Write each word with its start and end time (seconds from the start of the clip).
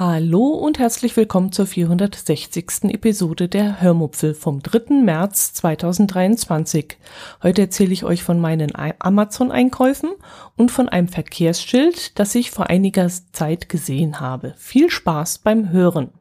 Hallo 0.00 0.50
und 0.50 0.78
herzlich 0.78 1.16
willkommen 1.16 1.50
zur 1.50 1.66
460. 1.66 2.84
Episode 2.84 3.48
der 3.48 3.80
Hörmupfel 3.80 4.32
vom 4.32 4.62
3. 4.62 4.94
März 5.02 5.54
2023. 5.54 6.96
Heute 7.42 7.62
erzähle 7.62 7.92
ich 7.92 8.04
euch 8.04 8.22
von 8.22 8.38
meinen 8.38 8.70
Amazon-Einkäufen 8.76 10.10
und 10.56 10.70
von 10.70 10.88
einem 10.88 11.08
Verkehrsschild, 11.08 12.16
das 12.16 12.36
ich 12.36 12.52
vor 12.52 12.70
einiger 12.70 13.10
Zeit 13.32 13.68
gesehen 13.68 14.20
habe. 14.20 14.54
Viel 14.56 14.88
Spaß 14.88 15.38
beim 15.38 15.72
Hören. 15.72 16.12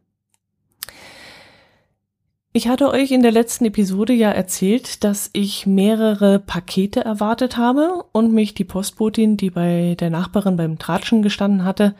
Ich 2.54 2.68
hatte 2.70 2.90
euch 2.90 3.12
in 3.12 3.22
der 3.22 3.32
letzten 3.32 3.66
Episode 3.66 4.14
ja 4.14 4.32
erzählt, 4.32 5.04
dass 5.04 5.30
ich 5.34 5.68
mehrere 5.68 6.40
Pakete 6.40 7.06
erwartet 7.06 7.58
habe 7.58 8.06
und 8.12 8.34
mich 8.34 8.56
die 8.56 8.66
Postbotin, 8.66 9.38
die 9.38 9.52
bei 9.52 9.96
der 10.00 10.10
Nachbarin 10.10 10.58
beim 10.58 10.80
Tratschen 10.80 11.22
gestanden 11.22 11.64
hatte, 11.64 11.94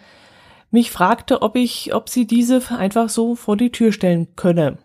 mich 0.72 0.92
fragte, 0.92 1.42
ob 1.42 1.56
ich, 1.56 1.94
ob 1.94 2.10
sie 2.10 2.28
diese 2.28 2.62
einfach 2.72 3.10
so 3.10 3.36
vor 3.36 3.58
die 3.58 3.72
Tür 3.72 3.92
stellen 3.92 4.36
könne. 4.36 4.78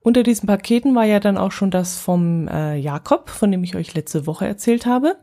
Unter 0.00 0.22
diesen 0.22 0.46
Paketen 0.46 0.94
war 0.94 1.04
ja 1.04 1.18
dann 1.18 1.36
auch 1.36 1.50
schon 1.50 1.70
das 1.72 1.98
vom 1.98 2.46
äh, 2.46 2.76
Jakob, 2.76 3.28
von 3.28 3.50
dem 3.50 3.64
ich 3.64 3.74
euch 3.74 3.94
letzte 3.94 4.26
Woche 4.26 4.46
erzählt 4.46 4.86
habe. 4.86 5.16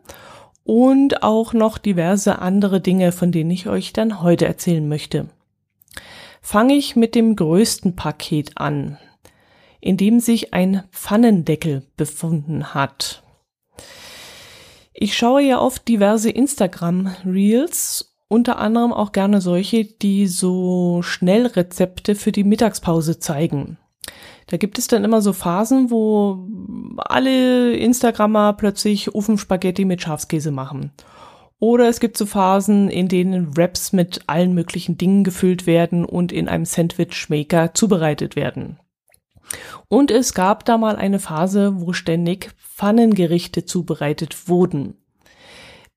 Und 0.66 1.24
auch 1.24 1.54
noch 1.54 1.78
diverse 1.78 2.40
andere 2.40 2.82
Dinge, 2.82 3.12
von 3.12 3.32
denen 3.32 3.52
ich 3.52 3.68
euch 3.68 3.94
dann 3.94 4.22
heute 4.22 4.46
erzählen 4.46 4.88
möchte. 4.88 5.30
Fange 6.42 6.74
ich 6.74 6.98
mit 6.98 7.16
dem 7.16 7.36
größten 7.38 7.96
Paket 7.96 8.58
an, 8.58 8.98
in 9.80 9.96
dem 9.96 10.20
sich 10.20 10.54
ein 10.54 10.84
Pfannendeckel 10.92 11.84
befunden 11.96 12.74
hat. 12.74 13.24
Ich 14.94 15.18
schaue 15.18 15.44
ja 15.44 15.60
oft 15.60 15.88
diverse 15.88 16.30
Instagram-Reels 16.30 18.13
unter 18.34 18.58
anderem 18.58 18.92
auch 18.92 19.12
gerne 19.12 19.42
solche, 19.42 19.86
die 19.86 20.26
so 20.26 21.04
Schnellrezepte 21.04 22.16
für 22.16 22.32
die 22.32 22.44
Mittagspause 22.44 23.20
zeigen. 23.20 23.78
Da 24.48 24.58
gibt 24.58 24.80
es 24.80 24.88
dann 24.88 25.04
immer 25.04 25.22
so 25.22 25.34
Phasen, 25.34 25.92
wo 25.92 26.48
alle 26.98 27.76
Instagrammer 27.76 28.54
plötzlich 28.54 29.14
Ofenspaghetti 29.14 29.86
mit 29.86 30.02
Schafskäse 30.02 30.50
machen. 30.50 30.92
Oder 31.60 31.88
es 31.88 32.00
gibt 32.00 32.18
so 32.18 32.26
Phasen, 32.26 32.90
in 32.90 33.08
denen 33.08 33.56
Wraps 33.56 33.94
mit 33.94 34.22
allen 34.26 34.56
möglichen 34.56 34.98
Dingen 34.98 35.24
gefüllt 35.24 35.68
werden 35.68 36.04
und 36.04 36.32
in 36.32 36.50
einem 36.50 36.66
Sandwich-Maker 36.66 37.76
zubereitet 37.76 38.36
werden. 38.36 38.80
Und 39.90 40.10
es 40.10 40.34
gab 40.34 40.66
da 40.66 40.80
mal 40.80 40.96
eine 40.96 41.20
Phase, 41.20 41.74
wo 41.76 41.94
ständig 41.94 42.50
Pfannengerichte 42.58 43.66
zubereitet 43.66 44.50
wurden. 44.50 44.96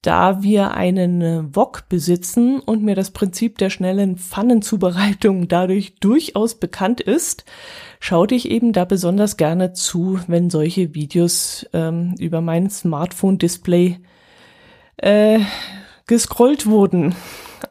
Da 0.03 0.43
wir 0.43 0.73
einen 0.73 1.21
äh, 1.21 1.57
Wok 1.57 1.89
besitzen 1.89 2.61
und 2.61 2.83
mir 2.83 2.95
das 2.95 3.11
Prinzip 3.11 3.59
der 3.59 3.71
schnellen 3.71 4.17
Pfannenzubereitung 4.17 5.49
dadurch 5.49 5.97
durchaus 5.97 6.55
bekannt 6.55 7.01
ist, 7.01 7.45
schaute 7.99 8.35
ich 8.35 8.51
eben 8.51 8.73
da 8.73 8.85
besonders 8.85 9.37
gerne 9.37 9.73
zu, 9.73 10.21
wenn 10.29 10.51
solche 10.51 10.95
Videos 10.95 11.67
ähm, 11.73 12.15
über 12.19 12.41
mein 12.41 12.71
Smartphone-Display 12.71 13.99
äh, 14.99 15.41
gescrollt 16.07 16.67
wurden 16.67 17.15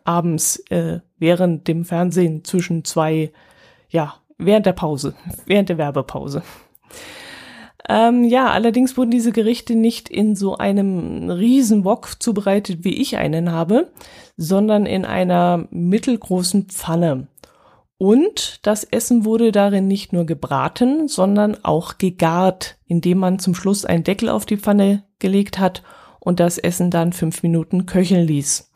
abends 0.03 0.57
äh, 0.69 0.99
während 1.17 1.67
dem 1.67 1.85
Fernsehen 1.85 2.43
zwischen 2.43 2.83
zwei, 2.83 3.31
ja, 3.89 4.15
während 4.37 4.65
der 4.65 4.73
Pause, 4.73 5.15
während 5.45 5.69
der 5.69 5.77
Werbepause. 5.77 6.43
Ähm, 7.87 8.23
ja, 8.23 8.49
allerdings 8.49 8.97
wurden 8.97 9.11
diese 9.11 9.31
Gerichte 9.31 9.75
nicht 9.75 10.09
in 10.09 10.35
so 10.35 10.57
einem 10.57 11.29
riesen 11.29 11.85
zubereitet, 12.19 12.83
wie 12.83 12.95
ich 12.95 13.17
einen 13.17 13.51
habe, 13.51 13.91
sondern 14.37 14.85
in 14.85 15.05
einer 15.05 15.67
mittelgroßen 15.69 16.65
Pfanne. 16.65 17.27
Und 17.97 18.59
das 18.63 18.83
Essen 18.83 19.23
wurde 19.23 19.51
darin 19.51 19.87
nicht 19.87 20.11
nur 20.11 20.25
gebraten, 20.25 21.07
sondern 21.07 21.63
auch 21.63 21.97
gegart, 21.97 22.77
indem 22.87 23.19
man 23.19 23.39
zum 23.39 23.55
Schluss 23.55 23.85
einen 23.85 24.03
Deckel 24.03 24.29
auf 24.29 24.45
die 24.45 24.57
Pfanne 24.57 25.03
gelegt 25.19 25.59
hat 25.59 25.81
und 26.19 26.39
das 26.39 26.57
Essen 26.57 26.91
dann 26.91 27.13
fünf 27.13 27.43
Minuten 27.43 27.85
köcheln 27.85 28.27
ließ. 28.27 28.71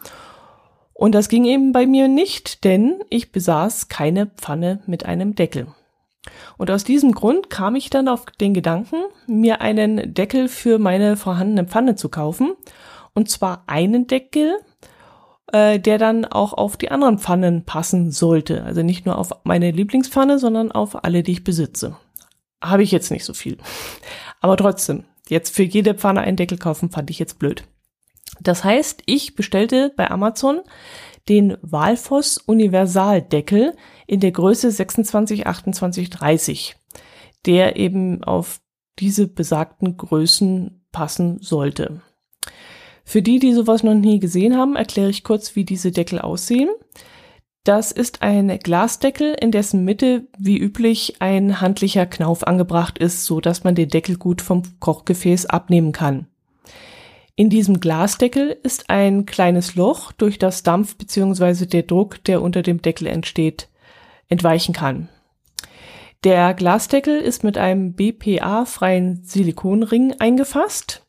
Und 0.93 1.15
das 1.15 1.29
ging 1.29 1.45
eben 1.45 1.71
bei 1.71 1.85
mir 1.85 2.07
nicht, 2.07 2.63
denn 2.63 2.99
ich 3.09 3.31
besaß 3.31 3.87
keine 3.87 4.27
Pfanne 4.27 4.81
mit 4.85 5.05
einem 5.05 5.35
Deckel. 5.35 5.67
Und 6.57 6.69
aus 6.69 6.83
diesem 6.83 7.13
Grund 7.13 7.49
kam 7.49 7.75
ich 7.75 7.89
dann 7.89 8.07
auf 8.07 8.25
den 8.25 8.53
Gedanken, 8.53 8.97
mir 9.27 9.61
einen 9.61 10.13
Deckel 10.13 10.47
für 10.47 10.79
meine 10.79 11.17
vorhandene 11.17 11.65
Pfanne 11.65 11.95
zu 11.95 12.09
kaufen. 12.09 12.53
Und 13.13 13.29
zwar 13.29 13.63
einen 13.67 14.07
Deckel, 14.07 14.59
äh, 15.51 15.79
der 15.79 15.97
dann 15.97 16.25
auch 16.25 16.53
auf 16.53 16.77
die 16.77 16.91
anderen 16.91 17.19
Pfannen 17.19 17.65
passen 17.65 18.11
sollte. 18.11 18.63
Also 18.63 18.83
nicht 18.83 19.05
nur 19.05 19.17
auf 19.17 19.31
meine 19.43 19.71
Lieblingspfanne, 19.71 20.39
sondern 20.39 20.71
auf 20.71 21.03
alle, 21.03 21.23
die 21.23 21.31
ich 21.31 21.43
besitze. 21.43 21.97
Habe 22.61 22.83
ich 22.83 22.91
jetzt 22.91 23.11
nicht 23.11 23.25
so 23.25 23.33
viel. 23.33 23.57
Aber 24.41 24.57
trotzdem, 24.57 25.05
jetzt 25.27 25.55
für 25.55 25.63
jede 25.63 25.95
Pfanne 25.95 26.21
einen 26.21 26.37
Deckel 26.37 26.57
kaufen, 26.57 26.91
fand 26.91 27.09
ich 27.09 27.19
jetzt 27.19 27.39
blöd. 27.39 27.63
Das 28.41 28.63
heißt, 28.63 29.03
ich 29.05 29.35
bestellte 29.35 29.91
bei 29.95 30.09
Amazon 30.09 30.61
den 31.27 31.57
Walfoss 31.61 32.37
Universaldeckel 32.37 33.75
in 34.09 34.19
der 34.19 34.31
Größe 34.31 34.71
26, 34.71 35.45
28, 35.45 36.09
30, 36.09 36.75
der 37.45 37.75
eben 37.75 38.23
auf 38.23 38.59
diese 38.97 39.27
besagten 39.27 39.97
Größen 39.97 40.83
passen 40.91 41.37
sollte. 41.41 42.01
Für 43.05 43.21
die, 43.21 43.37
die 43.37 43.53
sowas 43.53 43.83
noch 43.83 43.93
nie 43.93 44.19
gesehen 44.19 44.57
haben, 44.57 44.75
erkläre 44.75 45.11
ich 45.11 45.23
kurz, 45.23 45.55
wie 45.55 45.63
diese 45.63 45.91
Deckel 45.91 46.19
aussehen. 46.19 46.69
Das 47.63 47.91
ist 47.91 48.23
ein 48.23 48.57
Glasdeckel, 48.57 49.35
in 49.39 49.51
dessen 49.51 49.85
Mitte 49.85 50.27
wie 50.39 50.57
üblich 50.57 51.17
ein 51.19 51.61
handlicher 51.61 52.07
Knauf 52.07 52.47
angebracht 52.47 52.97
ist, 52.97 53.25
so 53.25 53.39
dass 53.39 53.63
man 53.63 53.75
den 53.75 53.89
Deckel 53.89 54.17
gut 54.17 54.41
vom 54.41 54.63
Kochgefäß 54.79 55.45
abnehmen 55.45 55.91
kann. 55.91 56.25
In 57.35 57.51
diesem 57.51 57.79
Glasdeckel 57.79 58.57
ist 58.63 58.89
ein 58.89 59.27
kleines 59.27 59.75
Loch, 59.75 60.11
durch 60.13 60.39
das 60.39 60.63
Dampf 60.63 60.97
bzw. 60.97 61.67
der 61.67 61.83
Druck, 61.83 62.23
der 62.23 62.41
unter 62.41 62.63
dem 62.63 62.81
Deckel 62.81 63.05
entsteht, 63.05 63.68
entweichen 64.29 64.73
kann. 64.73 65.09
Der 66.23 66.53
Glasdeckel 66.53 67.19
ist 67.19 67.43
mit 67.43 67.57
einem 67.57 67.93
BPA-freien 67.93 69.23
Silikonring 69.23 70.15
eingefasst, 70.19 71.05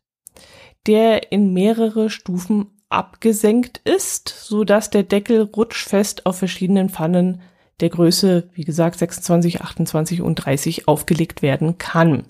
der 0.87 1.33
in 1.33 1.53
mehrere 1.53 2.11
Stufen 2.11 2.81
abgesenkt 2.89 3.79
ist, 3.85 4.29
so 4.29 4.65
dass 4.65 4.91
der 4.91 5.03
Deckel 5.03 5.43
rutschfest 5.43 6.27
auf 6.27 6.39
verschiedenen 6.39 6.89
Pfannen 6.89 7.43
der 7.81 7.89
Größe, 7.89 8.49
wie 8.53 8.65
gesagt, 8.65 8.99
26, 8.99 9.63
28 9.63 10.23
und 10.23 10.37
30 10.37 10.87
aufgelegt 10.87 11.43
werden 11.43 11.79
kann. 11.79 12.25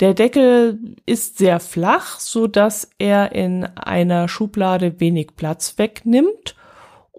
Der 0.00 0.14
Deckel 0.14 0.96
ist 1.06 1.38
sehr 1.38 1.60
flach, 1.60 2.18
so 2.18 2.46
dass 2.46 2.90
er 2.98 3.32
in 3.32 3.64
einer 3.64 4.28
Schublade 4.28 5.00
wenig 5.00 5.36
Platz 5.36 5.74
wegnimmt 5.76 6.56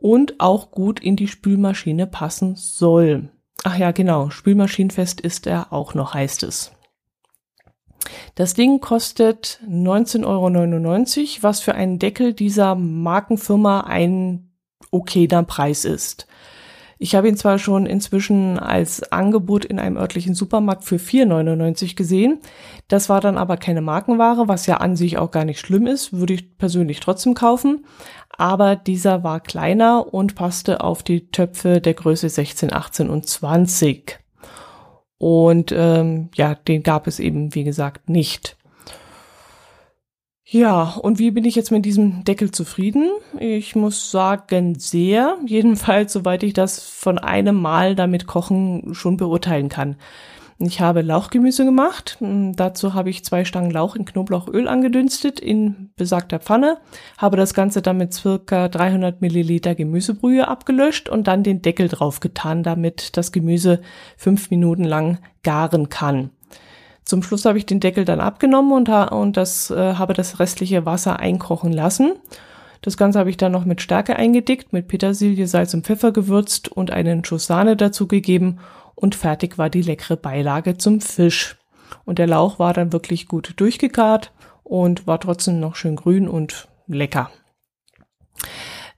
und 0.04 0.42
auch 0.42 0.72
gut 0.72 1.00
in 1.00 1.16
die 1.16 1.30
Spülmaschine 1.30 2.08
passen 2.08 2.58
soll. 2.58 3.30
Ach 3.64 3.78
ja, 3.78 3.92
genau, 3.92 4.30
spülmaschinenfest 4.30 5.22
ist 5.22 5.48
er 5.48 5.72
auch 5.72 5.94
noch, 5.94 6.14
heißt 6.14 6.44
es. 6.44 6.74
Das 8.36 8.54
Ding 8.54 8.82
kostet 8.82 9.62
19,99 9.66 10.26
Euro, 10.26 11.44
was 11.44 11.62
für 11.62 11.74
einen 11.74 12.00
Deckel 12.00 12.34
dieser 12.34 12.76
Markenfirma 12.76 13.82
ein 13.82 14.52
okayer 14.92 15.44
Preis 15.44 15.86
ist. 15.86 16.28
Ich 17.04 17.16
habe 17.16 17.28
ihn 17.28 17.36
zwar 17.36 17.60
schon 17.60 17.86
inzwischen 17.86 18.58
als 18.58 19.12
Angebot 19.12 19.66
in 19.66 19.78
einem 19.78 19.98
örtlichen 19.98 20.36
Supermarkt 20.36 20.86
für 20.86 20.96
4,99 20.96 21.98
gesehen. 21.98 22.40
Das 22.88 23.10
war 23.10 23.20
dann 23.20 23.38
aber 23.38 23.58
keine 23.58 23.82
Markenware, 23.82 24.48
was 24.48 24.68
ja 24.68 24.78
an 24.78 24.96
sich 24.96 25.18
auch 25.18 25.30
gar 25.30 25.44
nicht 25.44 25.60
schlimm 25.60 25.86
ist, 25.86 26.14
würde 26.14 26.36
ich 26.36 26.58
persönlich 26.58 27.02
trotzdem 27.02 27.34
kaufen. 27.34 27.86
Aber 28.30 28.78
dieser 28.78 29.22
war 29.22 29.42
kleiner 29.42 30.14
und 30.14 30.36
passte 30.36 30.80
auf 30.80 31.04
die 31.04 31.30
Töpfe 31.30 31.82
der 31.82 31.94
Größe 31.94 32.30
16, 32.30 32.72
18 32.72 33.10
und 33.10 33.28
20. 33.28 34.20
Und 35.18 35.74
ähm, 35.76 36.30
ja, 36.36 36.56
den 36.56 36.84
gab 36.84 37.08
es 37.08 37.20
eben, 37.20 37.54
wie 37.54 37.66
gesagt, 37.66 38.08
nicht. 38.08 38.56
Ja, 40.54 40.98
und 41.02 41.18
wie 41.18 41.32
bin 41.32 41.46
ich 41.46 41.56
jetzt 41.56 41.72
mit 41.72 41.84
diesem 41.84 42.24
Deckel 42.26 42.52
zufrieden? 42.52 43.10
Ich 43.40 43.76
muss 43.76 44.12
sagen, 44.12 44.76
sehr. 44.78 45.36
Jedenfalls, 45.48 46.14
soweit 46.14 46.44
ich 46.44 46.54
das 46.54 46.80
von 46.80 47.18
einem 47.18 47.60
Mal 47.60 47.96
damit 47.96 48.28
kochen 48.28 48.94
schon 48.94 49.18
beurteilen 49.18 49.68
kann. 49.68 49.96
Ich 50.60 50.80
habe 50.80 51.02
Lauchgemüse 51.02 51.66
gemacht. 51.66 52.18
Hm, 52.20 52.56
dazu 52.56 52.94
habe 52.94 53.10
ich 53.10 53.26
zwei 53.26 53.46
Stangen 53.46 53.72
Lauch 53.72 53.96
in 53.96 54.06
Knoblauchöl 54.06 54.68
angedünstet 54.68 55.40
in 55.40 55.90
besagter 55.96 56.38
Pfanne, 56.38 56.78
habe 57.18 57.36
das 57.36 57.56
Ganze 57.56 57.82
dann 57.82 57.98
mit 57.98 58.14
circa 58.14 58.68
300 58.68 59.22
Milliliter 59.22 59.74
Gemüsebrühe 59.74 60.48
abgelöscht 60.48 61.10
und 61.10 61.26
dann 61.26 61.42
den 61.42 61.64
Deckel 61.64 61.88
drauf 61.88 62.20
getan, 62.20 62.62
damit 62.62 63.18
das 63.18 63.32
Gemüse 63.32 63.82
fünf 64.18 64.52
Minuten 64.52 64.84
lang 64.84 65.18
garen 65.42 65.90
kann. 65.90 66.30
Zum 67.06 67.22
Schluss 67.22 67.46
habe 67.46 67.58
ich 67.58 67.66
den 67.66 67.80
Deckel 67.80 68.06
dann 68.06 68.22
abgenommen 68.22 68.72
und, 68.72 68.90
und 68.90 69.38
das, 69.38 69.70
äh, 69.72 69.96
habe 69.96 70.14
das 70.14 70.40
restliche 70.40 70.86
Wasser 70.86 71.20
einkochen 71.20 71.74
lassen. 71.74 72.14
Das 72.82 72.98
Ganze 72.98 73.20
habe 73.20 73.30
ich 73.30 73.38
dann 73.38 73.52
noch 73.52 73.66
mit 73.66 73.82
Stärke 73.82 74.16
eingedickt, 74.16 74.74
mit 74.74 74.88
Petersilie, 74.88 75.48
Salz 75.48 75.74
und 75.74 75.86
Pfeffer 75.86 76.12
gewürzt 76.12 76.70
und 76.70 76.92
einen 76.92 77.24
Schuss 77.24 77.46
Sahne 77.46 77.78
dazu 77.78 78.08
gegeben 78.08 78.60
und 78.96 79.16
fertig 79.16 79.58
war 79.58 79.70
die 79.70 79.82
leckere 79.82 80.18
Beilage 80.18 80.78
zum 80.78 81.02
Fisch. 81.02 81.58
Und 82.06 82.20
der 82.20 82.28
Lauch 82.28 82.60
war 82.60 82.74
dann 82.74 82.92
wirklich 82.92 83.28
gut 83.28 83.54
durchgegart 83.58 84.34
und 84.64 85.08
war 85.08 85.20
trotzdem 85.20 85.60
noch 85.60 85.76
schön 85.76 85.96
grün 85.96 86.28
und 86.28 86.68
lecker. 86.88 87.30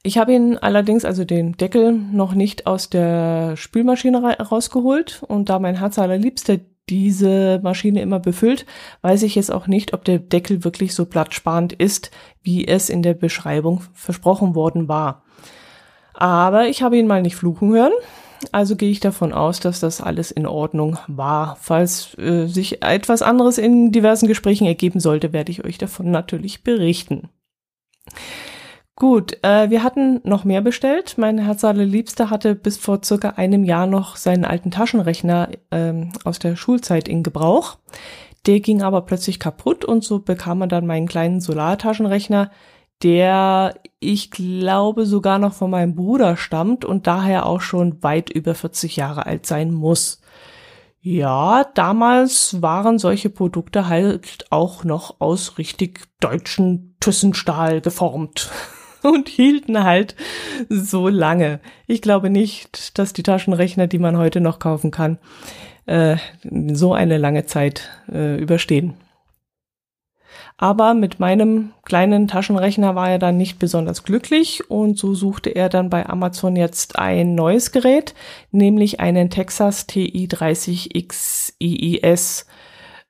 Ich 0.02 0.18
habe 0.18 0.34
ihn 0.34 0.58
allerdings, 0.58 1.04
also 1.06 1.26
den 1.26 1.54
Deckel, 1.54 1.92
noch 1.92 2.34
nicht 2.34 2.68
aus 2.68 2.90
der 2.90 3.58
Spülmaschine 3.58 4.38
rausgeholt 4.38 5.24
und 5.28 5.50
da 5.50 5.60
mein 5.60 5.80
Herz 5.80 5.98
allerliebster 5.98 6.60
diese 6.90 7.60
Maschine 7.64 8.02
immer 8.02 8.20
befüllt, 8.20 8.66
weiß 9.02 9.24
ich 9.24 9.36
jetzt 9.36 9.52
auch 9.52 9.68
nicht, 9.68 9.94
ob 9.94 10.04
der 10.06 10.20
Deckel 10.20 10.64
wirklich 10.64 10.94
so 10.94 11.06
platzsparend 11.06 11.74
ist, 11.74 12.12
wie 12.44 12.68
es 12.68 12.90
in 12.90 13.02
der 13.02 13.14
Beschreibung 13.14 13.82
versprochen 13.94 14.56
worden 14.56 14.88
war. 14.88 15.24
Aber 16.14 16.68
ich 16.68 16.82
habe 16.82 16.98
ihn 16.98 17.08
mal 17.08 17.22
nicht 17.22 17.36
fluchen 17.36 17.74
hören 17.74 17.94
also 18.52 18.76
gehe 18.76 18.90
ich 18.90 19.00
davon 19.00 19.34
aus, 19.34 19.60
dass 19.60 19.80
das 19.80 20.02
alles 20.02 20.32
in 20.32 20.46
Ordnung 20.46 20.98
war. 21.08 21.58
Falls 21.62 22.18
äh, 22.18 22.48
sich 22.48 22.84
etwas 22.84 23.22
anderes 23.22 23.58
in 23.58 23.92
diversen 23.92 24.28
Gesprächen 24.28 24.68
ergeben 24.68 25.00
sollte, 25.00 25.34
werde 25.34 25.52
ich 25.52 25.64
euch 25.64 25.78
davon 25.78 26.12
natürlich 26.12 26.64
berichten. 26.64 27.30
Gut, 28.98 29.44
äh, 29.44 29.70
wir 29.70 29.84
hatten 29.84 30.22
noch 30.24 30.46
mehr 30.46 30.62
bestellt. 30.62 31.16
Mein 31.18 31.38
Herz 31.38 31.64
Liebster 31.64 32.30
hatte 32.30 32.56
bis 32.56 32.78
vor 32.78 33.02
circa 33.04 33.32
einem 33.32 33.66
Jahr 33.66 33.88
noch 33.88 34.16
seinen 34.16 34.46
alten 34.46 34.72
Taschenrechner 34.72 35.50
ähm, 35.70 36.14
aus 36.24 36.40
der 36.40 36.56
Schulzeit 36.56 37.10
in 37.10 37.22
Gebrauch. 37.22 37.78
Der 38.46 38.62
ging 38.62 38.82
aber 38.82 39.02
plötzlich 39.02 39.40
kaputt 39.40 39.84
und 39.84 40.06
so 40.06 40.20
bekam 40.20 40.62
er 40.62 40.68
dann 40.68 40.86
meinen 40.86 41.08
kleinen 41.08 41.42
Solartaschenrechner, 41.42 42.52
der 43.04 43.76
ich 44.00 44.32
glaube 44.32 45.06
sogar 45.06 45.40
noch 45.40 45.54
von 45.54 45.72
meinem 45.72 45.96
Bruder 45.96 46.38
stammt 46.38 46.86
und 46.86 47.06
daher 47.06 47.48
auch 47.48 47.60
schon 47.62 48.02
weit 48.02 48.30
über 48.30 48.56
40 48.56 48.96
Jahre 48.96 49.26
alt 49.26 49.46
sein 49.46 49.74
muss. 49.74 50.22
Ja, 51.02 51.66
damals 51.76 52.62
waren 52.62 52.98
solche 52.98 53.30
Produkte 53.30 53.90
halt 53.90 54.46
auch 54.52 54.86
noch 54.86 55.20
aus 55.20 55.58
richtig 55.58 56.02
deutschen 56.22 56.96
Thyssen-Stahl 57.02 57.82
geformt 57.82 58.50
und 59.14 59.30
hielten 59.30 59.84
halt 59.84 60.16
so 60.70 61.08
lange. 61.08 61.60
Ich 61.88 62.02
glaube 62.02 62.30
nicht, 62.30 62.98
dass 62.98 63.14
die 63.14 63.24
Taschenrechner, 63.24 63.88
die 63.88 64.00
man 64.00 64.18
heute 64.18 64.42
noch 64.42 64.60
kaufen 64.60 64.92
kann, 64.92 65.18
äh, 65.86 66.18
so 66.74 66.94
eine 66.94 67.18
lange 67.18 67.46
Zeit 67.46 67.90
äh, 68.12 68.38
überstehen. 68.38 68.96
Aber 70.58 70.94
mit 70.94 71.20
meinem 71.20 71.74
kleinen 71.84 72.30
Taschenrechner 72.30 72.96
war 72.96 73.10
er 73.10 73.20
dann 73.20 73.38
nicht 73.38 73.60
besonders 73.60 74.04
glücklich 74.04 74.70
und 74.70 74.98
so 74.98 75.14
suchte 75.14 75.50
er 75.50 75.68
dann 75.68 75.90
bei 75.90 76.08
Amazon 76.08 76.56
jetzt 76.56 76.98
ein 76.98 77.36
neues 77.36 77.74
Gerät, 77.74 78.16
nämlich 78.52 79.02
einen 79.02 79.30
Texas 79.30 79.86
TI30X 79.90 81.54
IIS, 81.60 82.46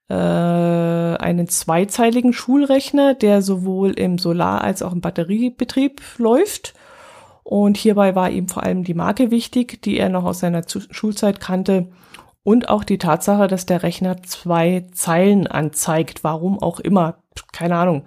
äh, 0.10 0.14
einen 0.14 1.48
zweizeiligen 1.48 2.34
Schulrechner, 2.34 3.14
der 3.14 3.42
sowohl 3.42 3.92
im 3.92 4.18
Solar- 4.18 4.64
als 4.64 4.82
auch 4.82 4.94
im 4.94 5.02
Batteriebetrieb 5.02 6.02
läuft. 6.18 6.74
Und 7.44 7.78
hierbei 7.78 8.16
war 8.16 8.30
ihm 8.30 8.48
vor 8.48 8.64
allem 8.64 8.84
die 8.84 8.94
Marke 8.94 9.32
wichtig, 9.32 9.82
die 9.84 9.98
er 9.98 10.10
noch 10.10 10.24
aus 10.24 10.40
seiner 10.40 10.64
Schulzeit 10.68 11.40
kannte 11.40 11.90
und 12.44 12.70
auch 12.70 12.84
die 12.84 13.00
Tatsache, 13.00 13.48
dass 13.48 13.66
der 13.66 13.82
Rechner 13.82 14.22
zwei 14.22 14.86
Zeilen 14.94 15.48
anzeigt, 15.48 16.24
warum 16.24 16.60
auch 16.62 16.80
immer, 16.80 17.18
keine 17.52 17.76
Ahnung. 17.76 18.06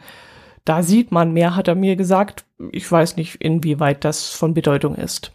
Da 0.65 0.83
sieht 0.83 1.11
man 1.11 1.33
mehr, 1.33 1.57
hat 1.57 1.67
er 1.67 1.75
mir 1.75 1.97
gesagt. 1.97 2.45
Ich 2.73 2.91
weiß 2.91 3.17
nicht, 3.17 3.37
inwieweit 3.37 4.05
das 4.05 4.31
von 4.31 4.55
Bedeutung 4.55 4.95
ist. 4.95 5.33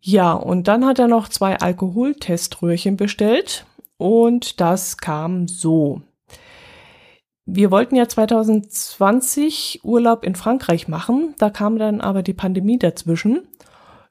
Ja, 0.00 0.32
und 0.32 0.66
dann 0.66 0.84
hat 0.84 0.98
er 0.98 1.06
noch 1.06 1.28
zwei 1.28 1.56
Alkoholteströhrchen 1.58 2.96
bestellt 2.96 3.66
und 4.02 4.60
das 4.60 4.98
kam 4.98 5.48
so. 5.48 6.02
Wir 7.46 7.70
wollten 7.70 7.96
ja 7.96 8.08
2020 8.08 9.80
Urlaub 9.82 10.24
in 10.24 10.34
Frankreich 10.34 10.88
machen, 10.88 11.34
da 11.38 11.50
kam 11.50 11.78
dann 11.78 12.00
aber 12.00 12.22
die 12.22 12.34
Pandemie 12.34 12.78
dazwischen 12.78 13.46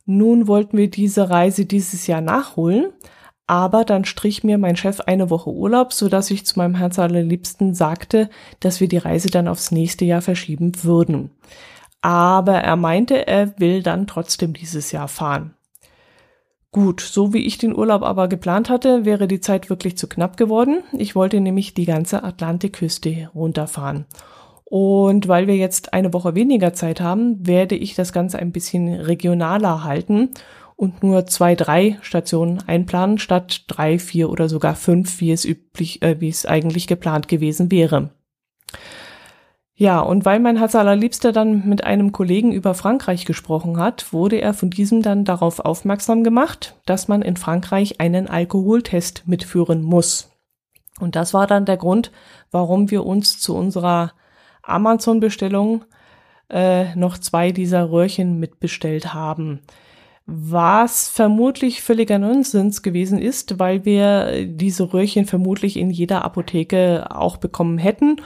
nun 0.06 0.48
wollten 0.48 0.78
wir 0.78 0.90
diese 0.90 1.30
Reise 1.30 1.66
dieses 1.66 2.08
Jahr 2.08 2.22
nachholen, 2.22 2.92
aber 3.48 3.86
dann 3.86 4.06
strich 4.06 4.44
mir 4.44 4.58
mein 4.58 4.76
Chef 4.76 5.02
eine 5.02 5.30
Woche 5.30 5.52
Urlaub, 5.52 5.94
so 5.94 6.10
dass 6.10 6.32
ich 6.32 6.46
zu 6.46 6.58
meinem 6.58 6.76
Herz 6.76 7.00
allerliebsten 7.00 7.74
sagte, 7.74 8.30
dass 8.60 8.80
wir 8.80 8.88
die 8.88 8.98
Reise 8.98 9.30
dann 9.30 9.48
aufs 9.48 9.72
nächste 9.72 10.06
Jahr 10.06 10.22
verschieben 10.22 10.72
würden. 10.84 11.32
Aber 12.02 12.56
er 12.56 12.76
meinte, 12.76 13.28
er 13.28 13.60
will 13.60 13.84
dann 13.84 14.08
trotzdem 14.08 14.54
dieses 14.54 14.92
Jahr 14.92 15.08
fahren. 15.08 15.54
Gut, 16.74 17.02
so 17.02 17.34
wie 17.34 17.46
ich 17.46 17.58
den 17.58 17.76
Urlaub 17.76 18.02
aber 18.02 18.30
geplant 18.30 18.70
hatte, 18.70 19.04
wäre 19.04 19.28
die 19.28 19.42
Zeit 19.42 19.70
wirklich 19.70 19.98
zu 19.98 20.08
knapp 20.08 20.38
geworden. 20.38 20.84
Ich 20.94 21.16
wollte 21.16 21.42
nämlich 21.42 21.74
die 21.74 21.86
ganze 21.86 22.24
Atlantikküste 22.24 23.30
runterfahren. 23.36 24.06
Und 24.64 25.28
weil 25.28 25.48
wir 25.48 25.58
jetzt 25.58 25.94
eine 25.94 26.14
Woche 26.14 26.34
weniger 26.34 26.74
Zeit 26.74 27.02
haben, 27.02 27.46
werde 27.46 27.76
ich 27.76 27.94
das 27.96 28.14
Ganze 28.14 28.40
ein 28.40 28.54
bisschen 28.54 28.88
regionaler 28.88 29.84
halten 29.84 30.30
und 30.78 31.04
nur 31.04 31.26
zwei, 31.26 31.56
drei 31.56 32.00
Stationen 32.02 32.64
einplanen, 32.66 33.18
statt 33.18 33.66
drei, 33.68 34.00
vier 34.00 34.30
oder 34.30 34.48
sogar 34.48 34.76
fünf, 34.76 35.20
wie 35.20 35.34
es 35.34 35.44
üblich, 35.44 36.02
äh, 36.02 36.22
wie 36.22 36.30
es 36.30 36.46
eigentlich 36.46 36.88
geplant 36.88 37.28
gewesen 37.28 37.70
wäre. 37.70 38.12
Ja, 39.82 40.00
und 40.00 40.26
weil 40.26 40.40
mein 40.40 40.58
Herz 40.58 40.76
allerliebster 40.76 41.32
dann 41.32 41.68
mit 41.68 41.84
einem 41.84 42.12
Kollegen 42.12 42.52
über 42.52 42.76
Frankreich 42.76 43.26
gesprochen 43.26 43.78
hat, 43.78 44.14
wurde 44.14 44.40
er 44.40 44.54
von 44.54 44.70
diesem 44.70 45.02
dann 45.02 45.26
darauf 45.26 45.60
aufmerksam 45.60 46.24
gemacht, 46.24 46.76
dass 46.86 47.08
man 47.08 47.24
in 47.24 47.36
Frankreich 47.36 48.00
einen 48.00 48.28
Alkoholtest 48.28 49.24
mitführen 49.28 49.82
muss. 49.82 50.30
Und 51.00 51.16
das 51.16 51.34
war 51.34 51.48
dann 51.48 51.66
der 51.66 51.78
Grund, 51.78 52.12
warum 52.52 52.92
wir 52.92 53.08
uns 53.08 53.40
zu 53.40 53.56
unserer 53.56 54.12
Amazon-Bestellung 54.62 55.84
äh, 56.52 56.94
noch 56.96 57.18
zwei 57.18 57.52
dieser 57.52 57.90
Röhrchen 57.92 58.40
mitbestellt 58.40 59.16
haben. 59.16 59.62
Was 60.28 61.10
vermutlich 61.10 61.82
völliger 61.82 62.20
Nonsens 62.20 62.84
gewesen 62.84 63.18
ist, 63.18 63.58
weil 63.58 63.84
wir 63.84 64.46
diese 64.46 64.94
Röhrchen 64.94 65.26
vermutlich 65.26 65.76
in 65.76 65.90
jeder 65.90 66.24
Apotheke 66.24 67.08
auch 67.10 67.38
bekommen 67.38 67.80
hätten 67.80 68.18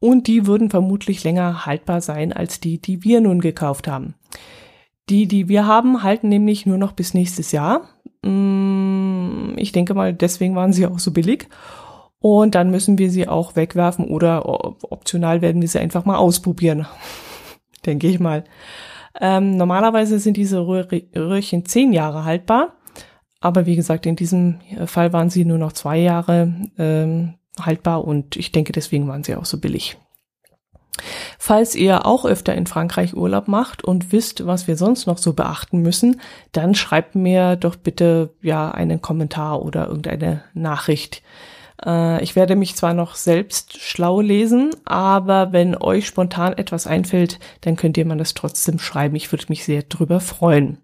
und 0.00 0.26
die 0.26 0.46
würden 0.46 0.70
vermutlich 0.70 1.22
länger 1.22 1.66
haltbar 1.66 2.00
sein 2.00 2.32
als 2.32 2.58
die, 2.58 2.80
die 2.80 3.04
wir 3.04 3.20
nun 3.20 3.40
gekauft 3.40 3.86
haben. 3.86 4.14
Die, 5.08 5.26
die 5.26 5.48
wir 5.48 5.66
haben, 5.66 6.02
halten 6.02 6.28
nämlich 6.28 6.66
nur 6.66 6.78
noch 6.78 6.92
bis 6.92 7.14
nächstes 7.14 7.52
Jahr. 7.52 7.82
Mm, 8.22 9.52
ich 9.56 9.72
denke 9.72 9.94
mal, 9.94 10.14
deswegen 10.14 10.56
waren 10.56 10.72
sie 10.72 10.86
auch 10.86 10.98
so 10.98 11.10
billig. 11.10 11.48
Und 12.18 12.54
dann 12.54 12.70
müssen 12.70 12.98
wir 12.98 13.10
sie 13.10 13.28
auch 13.28 13.56
wegwerfen 13.56 14.06
oder 14.06 14.46
optional 14.90 15.40
werden 15.40 15.62
wir 15.62 15.68
sie 15.68 15.78
einfach 15.78 16.04
mal 16.04 16.16
ausprobieren. 16.16 16.86
Denke 17.86 18.08
ich 18.08 18.20
mal. 18.20 18.44
Ähm, 19.18 19.56
normalerweise 19.56 20.18
sind 20.18 20.36
diese 20.36 20.66
Röhrchen 20.66 21.64
zehn 21.64 21.94
Jahre 21.94 22.24
haltbar. 22.24 22.76
Aber 23.40 23.64
wie 23.64 23.74
gesagt, 23.74 24.04
in 24.04 24.16
diesem 24.16 24.60
Fall 24.84 25.14
waren 25.14 25.30
sie 25.30 25.46
nur 25.46 25.56
noch 25.56 25.72
zwei 25.72 25.98
Jahre 25.98 26.54
ähm, 26.76 27.34
haltbar 27.66 28.04
und 28.04 28.36
ich 28.36 28.52
denke, 28.52 28.72
deswegen 28.72 29.08
waren 29.08 29.24
sie 29.24 29.36
auch 29.36 29.44
so 29.44 29.58
billig. 29.58 29.98
Falls 31.38 31.74
ihr 31.74 32.06
auch 32.06 32.24
öfter 32.24 32.54
in 32.54 32.66
Frankreich 32.66 33.14
Urlaub 33.14 33.48
macht 33.48 33.82
und 33.82 34.12
wisst, 34.12 34.46
was 34.46 34.66
wir 34.66 34.76
sonst 34.76 35.06
noch 35.06 35.18
so 35.18 35.32
beachten 35.32 35.80
müssen, 35.80 36.20
dann 36.52 36.74
schreibt 36.74 37.14
mir 37.14 37.56
doch 37.56 37.76
bitte 37.76 38.34
ja 38.42 38.70
einen 38.70 39.00
Kommentar 39.00 39.62
oder 39.62 39.86
irgendeine 39.86 40.44
Nachricht. 40.52 41.22
Äh, 41.84 42.22
ich 42.22 42.36
werde 42.36 42.56
mich 42.56 42.76
zwar 42.76 42.94
noch 42.94 43.14
selbst 43.14 43.78
schlau 43.80 44.20
lesen, 44.20 44.70
aber 44.84 45.52
wenn 45.52 45.76
euch 45.76 46.06
spontan 46.06 46.52
etwas 46.52 46.86
einfällt, 46.86 47.38
dann 47.62 47.76
könnt 47.76 47.96
ihr 47.96 48.04
mir 48.04 48.16
das 48.16 48.34
trotzdem 48.34 48.78
schreiben. 48.78 49.16
Ich 49.16 49.32
würde 49.32 49.46
mich 49.48 49.64
sehr 49.64 49.82
drüber 49.82 50.20
freuen. 50.20 50.78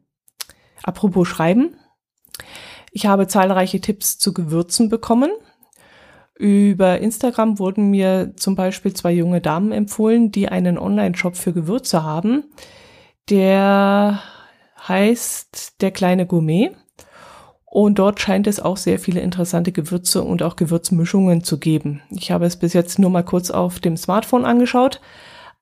Apropos 0.83 1.29
Schreiben. 1.29 1.77
Ich 2.93 3.07
habe 3.07 3.27
zahlreiche 3.27 3.81
Tipps 3.81 4.19
zu 4.19 4.33
Gewürzen 4.33 4.89
bekommen. 4.89 5.31
Über 6.39 7.01
Instagram 7.01 7.59
wurden 7.59 7.91
mir 7.91 8.33
zum 8.37 8.57
Beispiel 8.57 8.93
zwei 8.93 9.13
junge 9.13 9.41
Damen 9.41 9.73
empfohlen, 9.73 10.31
die 10.31 10.49
einen 10.49 10.79
Online-Shop 10.79 11.35
für 11.35 11.55
Gewürze 11.55 12.03
haben. 12.03 12.45
Der 13.31 14.21
heißt 14.87 15.81
Der 15.81 15.91
kleine 15.91 16.27
Gourmet. 16.27 16.73
Und 17.65 17.99
dort 17.99 18.21
scheint 18.21 18.47
es 18.47 18.61
auch 18.61 18.77
sehr 18.77 18.99
viele 18.99 19.21
interessante 19.21 19.73
Gewürze 19.73 20.23
und 20.23 20.43
auch 20.43 20.57
Gewürzmischungen 20.57 21.43
zu 21.43 21.59
geben. 21.59 22.01
Ich 22.11 22.31
habe 22.31 22.47
es 22.47 22.57
bis 22.57 22.73
jetzt 22.73 22.99
nur 22.99 23.11
mal 23.11 23.25
kurz 23.25 23.51
auf 23.51 23.81
dem 23.81 23.97
Smartphone 23.97 24.47
angeschaut, 24.47 25.01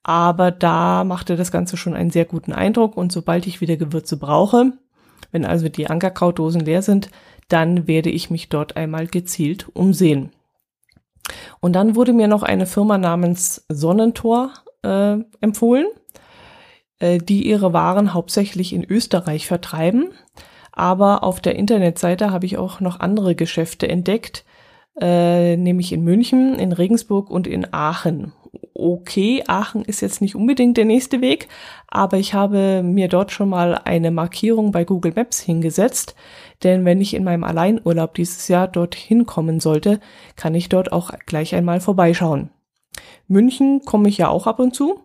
aber 0.04 0.50
da 0.52 1.02
machte 1.02 1.34
das 1.34 1.50
Ganze 1.50 1.76
schon 1.76 1.94
einen 1.94 2.10
sehr 2.10 2.24
guten 2.24 2.52
Eindruck. 2.52 2.96
Und 2.96 3.10
sobald 3.10 3.46
ich 3.46 3.60
wieder 3.60 3.76
Gewürze 3.76 4.16
brauche, 4.16 4.72
wenn 5.32 5.44
also 5.44 5.68
die 5.68 5.88
Ankerkrautdosen 5.88 6.60
leer 6.60 6.82
sind, 6.82 7.10
dann 7.48 7.88
werde 7.88 8.10
ich 8.10 8.30
mich 8.30 8.48
dort 8.48 8.76
einmal 8.76 9.06
gezielt 9.06 9.68
umsehen. 9.72 10.30
Und 11.60 11.74
dann 11.74 11.96
wurde 11.96 12.12
mir 12.12 12.28
noch 12.28 12.42
eine 12.42 12.66
Firma 12.66 12.98
namens 12.98 13.64
Sonnentor 13.68 14.52
äh, 14.82 15.16
empfohlen, 15.40 15.86
äh, 16.98 17.18
die 17.18 17.46
ihre 17.46 17.72
Waren 17.72 18.14
hauptsächlich 18.14 18.72
in 18.72 18.84
Österreich 18.84 19.46
vertreiben. 19.46 20.10
Aber 20.72 21.22
auf 21.22 21.40
der 21.40 21.56
Internetseite 21.56 22.30
habe 22.30 22.46
ich 22.46 22.58
auch 22.58 22.80
noch 22.80 23.00
andere 23.00 23.34
Geschäfte 23.34 23.88
entdeckt, 23.88 24.44
äh, 25.00 25.56
nämlich 25.56 25.92
in 25.92 26.02
München, 26.02 26.58
in 26.58 26.72
Regensburg 26.72 27.30
und 27.30 27.46
in 27.46 27.72
Aachen. 27.72 28.32
Okay, 28.86 29.42
Aachen 29.46 29.82
ist 29.82 30.02
jetzt 30.02 30.20
nicht 30.20 30.34
unbedingt 30.36 30.76
der 30.76 30.84
nächste 30.84 31.22
Weg, 31.22 31.48
aber 31.88 32.18
ich 32.18 32.34
habe 32.34 32.82
mir 32.82 33.08
dort 33.08 33.32
schon 33.32 33.48
mal 33.48 33.80
eine 33.82 34.10
Markierung 34.10 34.72
bei 34.72 34.84
Google 34.84 35.14
Maps 35.16 35.40
hingesetzt, 35.40 36.14
denn 36.62 36.84
wenn 36.84 37.00
ich 37.00 37.14
in 37.14 37.24
meinem 37.24 37.44
Alleinurlaub 37.44 38.12
dieses 38.12 38.46
Jahr 38.48 38.68
dorthin 38.68 39.24
kommen 39.24 39.58
sollte, 39.58 40.00
kann 40.36 40.54
ich 40.54 40.68
dort 40.68 40.92
auch 40.92 41.12
gleich 41.24 41.54
einmal 41.54 41.80
vorbeischauen. 41.80 42.50
München 43.26 43.80
komme 43.86 44.10
ich 44.10 44.18
ja 44.18 44.28
auch 44.28 44.46
ab 44.46 44.58
und 44.58 44.74
zu, 44.74 45.00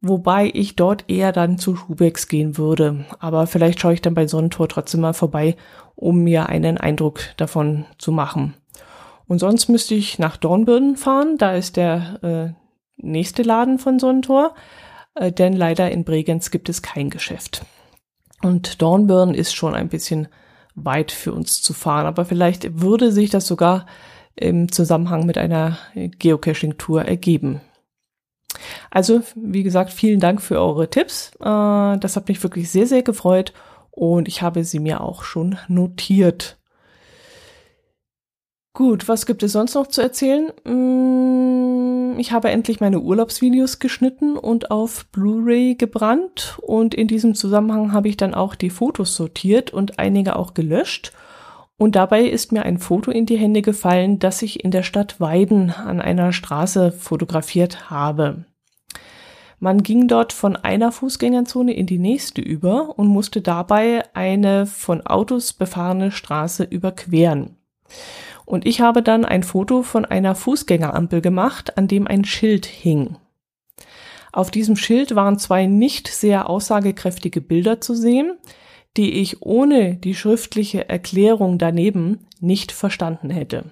wobei 0.00 0.50
ich 0.54 0.74
dort 0.76 1.04
eher 1.08 1.32
dann 1.32 1.58
zu 1.58 1.76
Schubecks 1.76 2.26
gehen 2.26 2.56
würde. 2.56 3.04
Aber 3.18 3.46
vielleicht 3.46 3.80
schaue 3.80 3.92
ich 3.92 4.00
dann 4.00 4.14
bei 4.14 4.26
Sonnentor 4.26 4.66
trotzdem 4.66 5.02
mal 5.02 5.12
vorbei, 5.12 5.56
um 5.94 6.24
mir 6.24 6.48
einen 6.48 6.78
Eindruck 6.78 7.20
davon 7.36 7.84
zu 7.98 8.12
machen. 8.12 8.54
Und 9.28 9.40
sonst 9.40 9.68
müsste 9.68 9.94
ich 9.94 10.18
nach 10.18 10.38
Dornbirn 10.38 10.96
fahren, 10.96 11.36
da 11.36 11.52
ist 11.52 11.76
der 11.76 12.54
äh, 12.56 12.60
nächste 13.02 13.42
Laden 13.42 13.78
von 13.78 13.98
Sonnentor, 13.98 14.54
äh, 15.14 15.32
denn 15.32 15.52
leider 15.52 15.90
in 15.90 16.04
Bregenz 16.04 16.50
gibt 16.50 16.68
es 16.68 16.82
kein 16.82 17.10
Geschäft. 17.10 17.64
Und 18.42 18.80
Dornbirn 18.80 19.34
ist 19.34 19.54
schon 19.54 19.74
ein 19.74 19.88
bisschen 19.88 20.28
weit 20.74 21.12
für 21.12 21.32
uns 21.32 21.62
zu 21.62 21.72
fahren, 21.72 22.06
aber 22.06 22.24
vielleicht 22.24 22.80
würde 22.80 23.12
sich 23.12 23.30
das 23.30 23.46
sogar 23.46 23.86
im 24.36 24.72
Zusammenhang 24.72 25.26
mit 25.26 25.36
einer 25.36 25.78
Geocaching-Tour 25.94 27.04
ergeben. 27.04 27.60
Also, 28.90 29.22
wie 29.34 29.62
gesagt, 29.62 29.92
vielen 29.92 30.20
Dank 30.20 30.40
für 30.42 30.60
eure 30.60 30.88
Tipps. 30.88 31.32
Äh, 31.40 31.98
das 31.98 32.16
hat 32.16 32.28
mich 32.28 32.42
wirklich 32.42 32.70
sehr, 32.70 32.86
sehr 32.86 33.02
gefreut 33.02 33.52
und 33.90 34.28
ich 34.28 34.42
habe 34.42 34.64
sie 34.64 34.78
mir 34.78 35.00
auch 35.02 35.22
schon 35.22 35.58
notiert. 35.68 36.59
Gut, 38.72 39.08
was 39.08 39.26
gibt 39.26 39.42
es 39.42 39.52
sonst 39.52 39.74
noch 39.74 39.88
zu 39.88 40.00
erzählen? 40.00 40.52
Mm, 40.64 42.18
ich 42.20 42.30
habe 42.30 42.50
endlich 42.50 42.80
meine 42.80 43.00
Urlaubsvideos 43.00 43.80
geschnitten 43.80 44.36
und 44.36 44.70
auf 44.70 45.06
Blu-ray 45.06 45.74
gebrannt 45.74 46.58
und 46.62 46.94
in 46.94 47.08
diesem 47.08 47.34
Zusammenhang 47.34 47.92
habe 47.92 48.08
ich 48.08 48.16
dann 48.16 48.32
auch 48.32 48.54
die 48.54 48.70
Fotos 48.70 49.16
sortiert 49.16 49.72
und 49.72 49.98
einige 49.98 50.36
auch 50.36 50.54
gelöscht. 50.54 51.12
Und 51.76 51.96
dabei 51.96 52.24
ist 52.24 52.52
mir 52.52 52.62
ein 52.62 52.78
Foto 52.78 53.10
in 53.10 53.26
die 53.26 53.38
Hände 53.38 53.62
gefallen, 53.62 54.18
das 54.20 54.42
ich 54.42 54.62
in 54.62 54.70
der 54.70 54.82
Stadt 54.82 55.18
Weiden 55.18 55.70
an 55.70 56.00
einer 56.00 56.32
Straße 56.32 56.92
fotografiert 56.92 57.90
habe. 57.90 58.44
Man 59.58 59.82
ging 59.82 60.06
dort 60.06 60.32
von 60.32 60.56
einer 60.56 60.92
Fußgängerzone 60.92 61.72
in 61.72 61.86
die 61.86 61.98
nächste 61.98 62.40
über 62.40 62.98
und 62.98 63.08
musste 63.08 63.40
dabei 63.40 64.04
eine 64.14 64.66
von 64.66 65.04
Autos 65.06 65.54
befahrene 65.54 66.12
Straße 66.12 66.64
überqueren. 66.64 67.56
Und 68.50 68.66
ich 68.66 68.80
habe 68.80 69.00
dann 69.00 69.24
ein 69.24 69.44
Foto 69.44 69.84
von 69.84 70.04
einer 70.04 70.34
Fußgängerampel 70.34 71.20
gemacht, 71.20 71.78
an 71.78 71.86
dem 71.86 72.08
ein 72.08 72.24
Schild 72.24 72.66
hing. 72.66 73.16
Auf 74.32 74.50
diesem 74.50 74.74
Schild 74.74 75.14
waren 75.14 75.38
zwei 75.38 75.66
nicht 75.66 76.08
sehr 76.08 76.50
aussagekräftige 76.50 77.42
Bilder 77.42 77.80
zu 77.80 77.94
sehen, 77.94 78.38
die 78.96 79.20
ich 79.20 79.42
ohne 79.42 79.94
die 79.94 80.16
schriftliche 80.16 80.88
Erklärung 80.88 81.58
daneben 81.58 82.26
nicht 82.40 82.72
verstanden 82.72 83.30
hätte. 83.30 83.66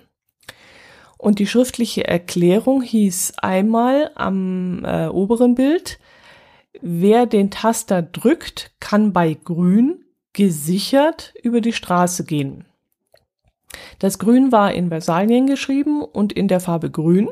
Und 1.17 1.41
die 1.41 1.49
schriftliche 1.49 2.07
Erklärung 2.07 2.81
hieß 2.81 3.33
einmal 3.39 4.13
am 4.15 4.85
äh, 4.85 5.09
oberen 5.09 5.57
Bild, 5.57 5.99
wer 6.81 7.27
den 7.27 7.51
Taster 7.51 8.01
drückt, 8.01 8.71
kann 8.79 9.13
bei 9.13 9.35
grün 9.35 10.05
gesichert 10.35 11.35
über 11.43 11.61
die 11.61 11.73
Straße 11.73 12.25
gehen. 12.25 12.68
Das 13.99 14.19
Grün 14.19 14.53
war 14.53 14.73
in 14.73 14.89
Versalien 14.89 15.47
geschrieben 15.47 16.03
und 16.03 16.33
in 16.33 16.49
der 16.49 16.61
Farbe 16.61 16.91
Grün. 16.91 17.29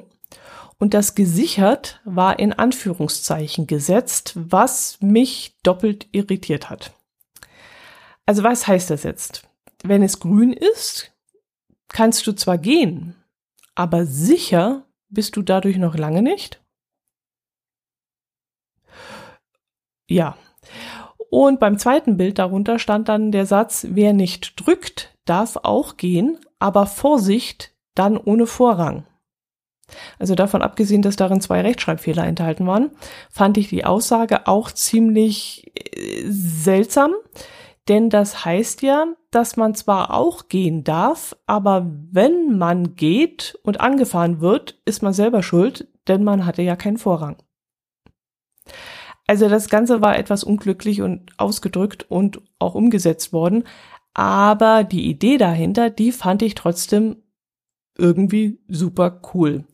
Und 0.78 0.93
das 0.93 1.14
gesichert 1.14 2.00
war 2.05 2.38
in 2.38 2.52
Anführungszeichen 2.52 3.66
gesetzt, 3.66 4.33
was 4.35 4.99
mich 5.00 5.57
doppelt 5.62 6.07
irritiert 6.12 6.69
hat. 6.69 6.93
Also 8.26 8.43
was 8.43 8.66
heißt 8.66 8.90
das 8.90 9.02
jetzt? 9.05 9.49
Wenn 9.83 10.02
es 10.02 10.21
grün 10.21 10.52
ist, 10.52 11.12
kannst 11.88 12.26
du 12.26 12.33
zwar 12.33 12.59
gehen, 12.59 13.14
aber 13.75 14.05
sicher 14.05 14.85
bist 15.09 15.37
du 15.37 15.43
dadurch 15.43 15.76
noch 15.76 15.97
lange 15.97 16.23
nicht? 16.23 16.61
Ja. 20.09 20.37
Und 21.31 21.61
beim 21.61 21.78
zweiten 21.78 22.16
Bild 22.16 22.38
darunter 22.38 22.78
stand 22.78 23.09
dann 23.09 23.33
der 23.33 23.47
Satz, 23.47 23.87
wer 23.90 24.12
nicht 24.12 24.61
drückt, 24.61 25.16
darf 25.26 25.59
auch 25.62 25.97
gehen, 25.97 26.38
aber 26.59 26.87
Vorsicht, 26.87 27.75
dann 27.95 28.16
ohne 28.16 28.47
Vorrang. 28.47 29.04
Also 30.18 30.35
davon 30.35 30.62
abgesehen, 30.62 31.02
dass 31.02 31.16
darin 31.16 31.40
zwei 31.40 31.61
Rechtschreibfehler 31.61 32.25
enthalten 32.25 32.66
waren, 32.66 32.90
fand 33.30 33.56
ich 33.56 33.68
die 33.68 33.85
Aussage 33.85 34.49
auch 34.49 34.73
ziemlich 34.73 35.71
äh, 35.75 36.25
seltsam, 36.26 37.12
denn 37.88 38.11
das 38.11 38.45
heißt 38.45 38.83
ja, 38.83 39.06
dass 39.30 39.56
man 39.56 39.75
zwar 39.75 40.12
auch 40.12 40.49
gehen 40.49 40.83
darf, 40.83 41.37
aber 41.47 41.87
wenn 42.11 42.59
man 42.59 42.97
geht 42.97 43.59
und 43.62 43.80
angefahren 43.80 44.40
wird, 44.40 44.80
ist 44.85 45.02
man 45.02 45.12
selber 45.12 45.42
schuld, 45.42 45.87
denn 46.09 46.25
man 46.25 46.47
hatte 46.47 46.62
ja 46.62 46.75
keinen 46.75 46.99
Vorrang. 46.99 47.37
Also 49.28 49.49
das 49.49 49.68
Ganze 49.68 50.00
war 50.02 50.18
etwas 50.18 50.45
unglücklich 50.45 51.02
und 51.02 51.33
ausgedrückt 51.37 52.06
und 52.09 52.40
auch 52.59 52.75
umgesetzt 52.75 53.33
worden, 53.33 53.64
aber 54.17 54.83
die 54.83 55.11
Idee 55.11 55.37
dahinter, 55.37 55.91
die 55.91 56.11
fand 56.11 56.41
ich 56.41 56.55
trotzdem 56.55 57.17
irgendwie 57.99 58.59
super 58.67 59.21
cool. 59.35 59.65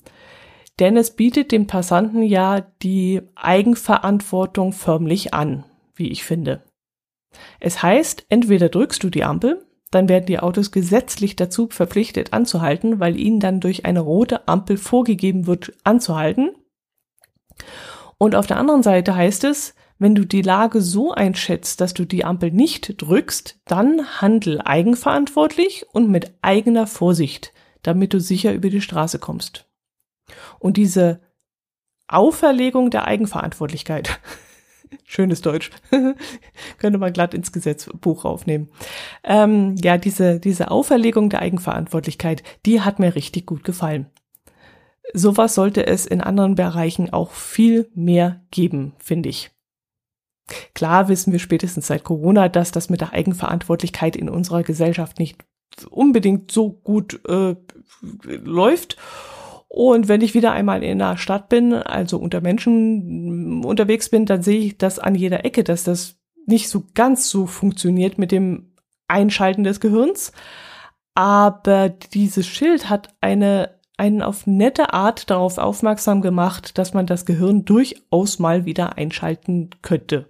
Denn 0.80 0.96
es 0.96 1.14
bietet 1.14 1.52
dem 1.52 1.68
Passanten 1.68 2.24
ja 2.24 2.60
die 2.82 3.22
Eigenverantwortung 3.36 4.72
förmlich 4.72 5.32
an, 5.32 5.62
wie 5.94 6.10
ich 6.10 6.24
finde. 6.24 6.64
Es 7.60 7.84
heißt, 7.84 8.26
entweder 8.30 8.68
drückst 8.68 9.04
du 9.04 9.10
die 9.10 9.22
Ampel, 9.22 9.64
dann 9.92 10.08
werden 10.08 10.26
die 10.26 10.40
Autos 10.40 10.72
gesetzlich 10.72 11.36
dazu 11.36 11.68
verpflichtet 11.70 12.32
anzuhalten, 12.32 12.98
weil 12.98 13.16
ihnen 13.16 13.38
dann 13.38 13.60
durch 13.60 13.84
eine 13.84 14.00
rote 14.00 14.48
Ampel 14.48 14.76
vorgegeben 14.76 15.46
wird, 15.46 15.72
anzuhalten. 15.84 16.50
Und 18.18 18.34
auf 18.34 18.48
der 18.48 18.56
anderen 18.56 18.82
Seite 18.82 19.14
heißt 19.14 19.44
es, 19.44 19.76
wenn 20.02 20.16
du 20.16 20.24
die 20.24 20.42
Lage 20.42 20.80
so 20.80 21.12
einschätzt, 21.12 21.80
dass 21.80 21.94
du 21.94 22.04
die 22.04 22.24
Ampel 22.24 22.50
nicht 22.50 23.00
drückst, 23.00 23.60
dann 23.66 24.20
handel 24.20 24.60
eigenverantwortlich 24.60 25.86
und 25.92 26.10
mit 26.10 26.34
eigener 26.42 26.88
Vorsicht, 26.88 27.52
damit 27.82 28.12
du 28.12 28.18
sicher 28.18 28.52
über 28.52 28.68
die 28.68 28.80
Straße 28.80 29.20
kommst. 29.20 29.68
Und 30.58 30.76
diese 30.76 31.20
Auferlegung 32.08 32.90
der 32.90 33.06
Eigenverantwortlichkeit, 33.06 34.18
schönes 35.04 35.40
Deutsch, 35.40 35.70
könnte 36.78 36.98
man 36.98 37.12
glatt 37.12 37.32
ins 37.32 37.52
Gesetzbuch 37.52 38.24
aufnehmen. 38.24 38.70
Ähm, 39.22 39.76
ja, 39.76 39.98
diese, 39.98 40.40
diese 40.40 40.72
Auferlegung 40.72 41.30
der 41.30 41.42
Eigenverantwortlichkeit, 41.42 42.42
die 42.66 42.80
hat 42.80 42.98
mir 42.98 43.14
richtig 43.14 43.46
gut 43.46 43.62
gefallen. 43.62 44.10
Sowas 45.14 45.54
sollte 45.54 45.86
es 45.86 46.06
in 46.06 46.20
anderen 46.20 46.56
Bereichen 46.56 47.12
auch 47.12 47.30
viel 47.30 47.88
mehr 47.94 48.42
geben, 48.50 48.94
finde 48.98 49.28
ich. 49.28 49.52
Klar 50.74 51.08
wissen 51.08 51.32
wir 51.32 51.38
spätestens 51.38 51.86
seit 51.86 52.04
Corona, 52.04 52.48
dass 52.48 52.72
das 52.72 52.90
mit 52.90 53.00
der 53.00 53.12
Eigenverantwortlichkeit 53.12 54.16
in 54.16 54.28
unserer 54.28 54.62
Gesellschaft 54.62 55.18
nicht 55.18 55.38
unbedingt 55.90 56.50
so 56.50 56.70
gut 56.70 57.20
äh, 57.28 57.56
läuft. 58.26 58.96
Und 59.68 60.08
wenn 60.08 60.20
ich 60.20 60.34
wieder 60.34 60.52
einmal 60.52 60.82
in 60.82 61.00
einer 61.00 61.16
Stadt 61.16 61.48
bin, 61.48 61.72
also 61.72 62.18
unter 62.18 62.42
Menschen 62.42 63.64
unterwegs 63.64 64.10
bin, 64.10 64.26
dann 64.26 64.42
sehe 64.42 64.60
ich 64.60 64.76
das 64.76 64.98
an 64.98 65.14
jeder 65.14 65.44
Ecke, 65.46 65.64
dass 65.64 65.84
das 65.84 66.16
nicht 66.46 66.68
so 66.68 66.84
ganz 66.94 67.30
so 67.30 67.46
funktioniert 67.46 68.18
mit 68.18 68.32
dem 68.32 68.74
Einschalten 69.08 69.64
des 69.64 69.80
Gehirns. 69.80 70.32
Aber 71.14 71.88
dieses 71.88 72.46
Schild 72.46 72.90
hat 72.90 73.14
eine 73.20 73.78
einen 73.96 74.22
auf 74.22 74.46
nette 74.46 74.92
Art 74.92 75.30
darauf 75.30 75.58
aufmerksam 75.58 76.22
gemacht, 76.22 76.78
dass 76.78 76.94
man 76.94 77.06
das 77.06 77.26
Gehirn 77.26 77.64
durchaus 77.64 78.38
mal 78.38 78.64
wieder 78.64 78.96
einschalten 78.96 79.70
könnte. 79.82 80.26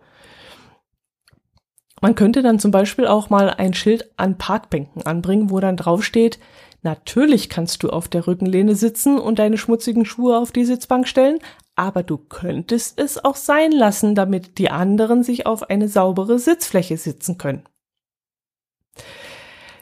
Man 2.01 2.17
könnte 2.17 2.43
dann 2.43 2.59
zum 2.59 2.73
Beispiel 2.73 3.07
auch 3.07 3.31
mal 3.31 3.49
ein 3.51 3.75
Schild 3.75 4.11
an 4.17 4.37
Parkbänken 4.37 5.07
anbringen, 5.07 5.51
wo 5.51 5.61
dann 5.61 5.77
draufsteht, 5.77 6.41
natürlich 6.83 7.49
kannst 7.49 7.85
du 7.85 7.91
auf 7.91 8.09
der 8.09 8.27
Rückenlehne 8.27 8.75
sitzen 8.75 9.19
und 9.19 9.39
deine 9.39 9.57
schmutzigen 9.57 10.05
Schuhe 10.05 10.37
auf 10.37 10.51
die 10.51 10.65
Sitzbank 10.65 11.07
stellen, 11.07 11.39
aber 11.77 12.03
du 12.03 12.19
könntest 12.19 12.99
es 12.99 13.25
auch 13.25 13.37
sein 13.37 13.71
lassen, 13.71 14.17
damit 14.17 14.59
die 14.59 14.71
anderen 14.71 15.23
sich 15.23 15.47
auf 15.47 15.71
eine 15.71 15.87
saubere 15.87 16.41
Sitzfläche 16.41 16.97
sitzen 16.97 17.39
können. 17.39 17.63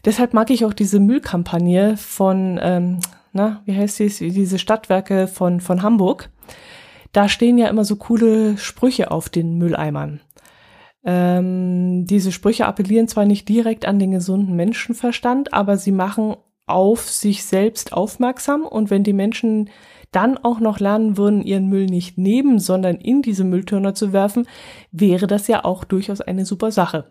Deshalb 0.05 0.35
mag 0.35 0.51
ich 0.51 0.65
auch 0.65 0.73
diese 0.73 1.01
Müllkampagne 1.01 1.97
von, 1.97 2.59
ähm, 2.63 3.01
na, 3.33 3.63
wie 3.65 3.77
heißt 3.77 3.97
sie, 3.97 4.31
diese 4.31 4.59
Stadtwerke 4.59 5.27
von, 5.27 5.61
von 5.61 5.83
Hamburg. 5.83 6.31
Da 7.13 7.29
stehen 7.29 7.59
ja 7.59 7.69
immer 7.69 7.85
so 7.85 7.97
coole 7.97 8.57
Sprüche 8.59 9.11
auf 9.11 9.29
den 9.29 9.59
Mülleimern. 9.59 10.21
Ähm, 11.05 12.05
diese 12.07 12.31
Sprüche 12.31 12.67
appellieren 12.67 13.09
zwar 13.09 13.25
nicht 13.25 13.49
direkt 13.49 13.87
an 13.87 13.99
den 13.99 14.11
gesunden 14.11 14.55
Menschenverstand, 14.55 15.53
aber 15.53 15.77
sie 15.77 15.93
machen 15.93 16.37
auf 16.67 17.11
sich 17.11 17.45
selbst 17.45 17.93
aufmerksam 17.93 18.63
und 18.63 18.91
wenn 18.91 19.03
die 19.03 19.13
Menschen 19.13 19.71
dann 20.12 20.38
auch 20.38 20.59
noch 20.59 20.81
lernen 20.81 21.17
würden, 21.17 21.43
ihren 21.43 21.69
Müll 21.69 21.87
nicht 21.87 22.19
neben, 22.19 22.59
sondern 22.59 22.97
in 22.97 23.23
diese 23.23 23.45
Mülltürner 23.45 23.95
zu 23.95 24.12
werfen, 24.12 24.47
wäre 24.90 25.26
das 25.26 25.47
ja 25.47 25.64
auch 25.64 25.85
durchaus 25.85 26.21
eine 26.21 26.45
super 26.45 26.73
Sache. 26.73 27.05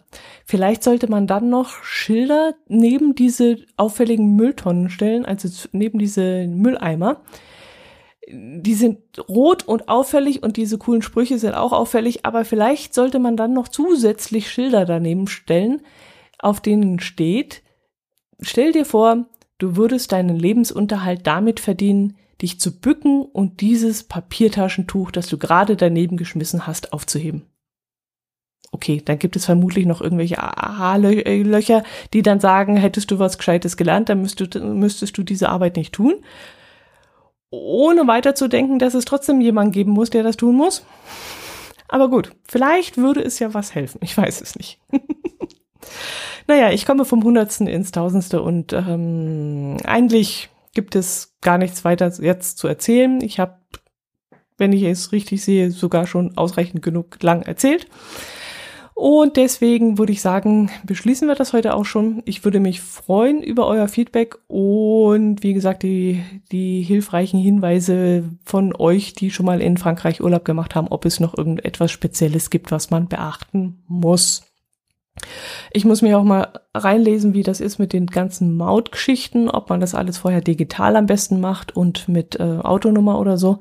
Vielleicht 0.45 0.83
sollte 0.83 1.09
man 1.09 1.25
dann 1.25 1.49
noch 1.49 1.83
Schilder 1.83 2.55
neben 2.67 3.15
diese 3.15 3.57
auffälligen 3.77 4.35
Mülltonnen 4.35 4.89
stellen, 4.89 5.25
also 5.25 5.47
neben 5.71 5.97
diese 5.97 6.47
Mülleimer. 6.47 7.21
Die 8.31 8.75
sind 8.75 8.99
rot 9.29 9.67
und 9.67 9.87
auffällig 9.87 10.43
und 10.43 10.57
diese 10.57 10.77
coolen 10.77 11.01
Sprüche 11.01 11.39
sind 11.39 11.53
auch 11.53 11.71
auffällig, 11.71 12.25
aber 12.25 12.43
vielleicht 12.43 12.93
sollte 12.93 13.17
man 13.17 13.37
dann 13.37 13.53
noch 13.53 13.69
zusätzlich 13.69 14.51
Schilder 14.51 14.85
daneben 14.85 15.27
stellen, 15.27 15.81
auf 16.37 16.59
denen 16.59 16.99
steht, 16.99 17.63
stell 18.41 18.71
dir 18.71 18.85
vor, 18.85 19.25
du 19.57 19.77
würdest 19.77 20.11
deinen 20.11 20.37
Lebensunterhalt 20.37 21.25
damit 21.25 21.59
verdienen, 21.59 22.17
dich 22.41 22.59
zu 22.59 22.79
bücken 22.79 23.21
und 23.21 23.61
dieses 23.61 24.03
Papiertaschentuch, 24.03 25.11
das 25.11 25.27
du 25.27 25.37
gerade 25.37 25.75
daneben 25.75 26.17
geschmissen 26.17 26.67
hast, 26.67 26.93
aufzuheben. 26.93 27.45
Okay, 28.71 29.01
dann 29.03 29.17
gibt 29.17 29.35
es 29.35 29.45
vermutlich 29.45 29.85
noch 29.85 29.99
irgendwelche 29.99 30.41
Aha-Löcher, 30.41 31.83
die 32.13 32.21
dann 32.21 32.39
sagen, 32.39 32.77
hättest 32.77 33.09
du 33.09 33.19
was 33.19 33.37
Gescheites 33.37 33.77
gelernt, 33.77 34.09
dann 34.09 34.21
müsstest 34.21 34.55
du, 34.55 34.59
müsstest 34.59 35.17
du 35.17 35.23
diese 35.23 35.49
Arbeit 35.49 35.75
nicht 35.75 35.93
tun. 35.93 36.15
Ohne 37.49 38.05
weiterzudenken, 38.05 38.77
dass 38.77 38.93
es 38.93 39.05
trotzdem 39.05 39.41
jemanden 39.41 39.71
geben 39.71 39.91
muss, 39.91 40.11
der 40.11 40.21
das 40.21 40.37
tun 40.37 40.55
muss. 40.55 40.85
Aber 41.87 42.09
gut, 42.09 42.31
vielleicht 42.47 42.97
würde 42.97 43.21
es 43.21 43.39
ja 43.39 43.55
was 43.55 43.73
helfen. 43.73 43.99
Ich 44.03 44.15
weiß 44.15 44.41
es 44.41 44.55
nicht. 44.55 44.79
naja, 46.47 46.69
ich 46.69 46.85
komme 46.85 47.05
vom 47.05 47.23
Hundertsten 47.23 47.65
ins 47.65 47.91
Tausendste 47.91 48.43
und 48.43 48.71
ähm, 48.73 49.77
eigentlich 49.83 50.49
gibt 50.73 50.95
es 50.95 51.35
gar 51.41 51.57
nichts 51.57 51.83
weiter 51.85 52.11
jetzt 52.21 52.57
zu 52.57 52.67
erzählen. 52.67 53.21
Ich 53.21 53.39
habe, 53.39 53.59
wenn 54.57 54.73
ich 54.73 54.83
es 54.83 55.11
richtig 55.11 55.43
sehe, 55.43 55.71
sogar 55.71 56.07
schon 56.07 56.37
ausreichend 56.37 56.81
genug 56.81 57.21
lang 57.21 57.41
erzählt. 57.41 57.87
Und 58.99 59.37
deswegen 59.37 59.97
würde 59.97 60.11
ich 60.11 60.21
sagen, 60.21 60.69
beschließen 60.83 61.25
wir 61.25 61.35
das 61.35 61.53
heute 61.53 61.73
auch 61.73 61.85
schon. 61.85 62.21
Ich 62.25 62.43
würde 62.43 62.59
mich 62.59 62.81
freuen 62.81 63.41
über 63.41 63.65
euer 63.65 63.87
Feedback 63.87 64.35
und 64.47 65.41
wie 65.41 65.53
gesagt, 65.53 65.83
die, 65.83 66.21
die 66.51 66.81
hilfreichen 66.81 67.39
Hinweise 67.39 68.25
von 68.43 68.75
euch, 68.75 69.13
die 69.13 69.31
schon 69.31 69.45
mal 69.45 69.61
in 69.61 69.77
Frankreich 69.77 70.19
Urlaub 70.19 70.43
gemacht 70.43 70.75
haben, 70.75 70.89
ob 70.89 71.05
es 71.05 71.21
noch 71.21 71.37
irgendetwas 71.37 71.91
Spezielles 71.91 72.49
gibt, 72.49 72.71
was 72.71 72.89
man 72.89 73.07
beachten 73.07 73.83
muss. 73.87 74.48
Ich 75.71 75.85
muss 75.85 76.01
mir 76.01 76.17
auch 76.17 76.23
mal 76.23 76.47
reinlesen, 76.73 77.33
wie 77.33 77.43
das 77.43 77.61
ist 77.61 77.79
mit 77.79 77.93
den 77.93 78.07
ganzen 78.07 78.55
Mautgeschichten, 78.55 79.49
ob 79.49 79.69
man 79.69 79.79
das 79.79 79.95
alles 79.95 80.17
vorher 80.17 80.41
digital 80.41 80.95
am 80.95 81.05
besten 81.05 81.39
macht 81.39 81.75
und 81.75 82.07
mit 82.07 82.39
äh, 82.39 82.59
Autonummer 82.61 83.19
oder 83.19 83.37
so, 83.37 83.59